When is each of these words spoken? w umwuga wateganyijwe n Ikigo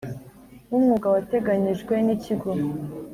w 0.69 0.73
umwuga 0.77 1.07
wateganyijwe 1.13 1.93
n 2.05 2.07
Ikigo 2.15 2.49